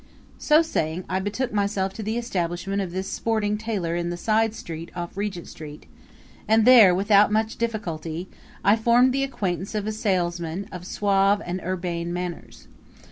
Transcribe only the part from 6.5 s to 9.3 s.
there, without much difficulty, I formed the